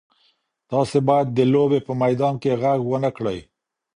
تاسي 0.69 0.99
باید 1.09 1.27
د 1.31 1.39
لوبې 1.53 1.79
په 1.87 1.93
میدان 2.01 2.33
کې 2.41 2.59
غږ 2.61 2.79
ونه 2.85 3.09
کړئ. 3.17 3.39